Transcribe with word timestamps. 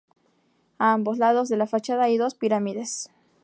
A 0.79 0.93
ambos 0.93 1.19
lados 1.19 1.47
de 1.47 1.57
la 1.57 1.67
fachada 1.67 2.05
hay 2.05 2.17
dos 2.17 2.33
pirámides. 2.33 3.11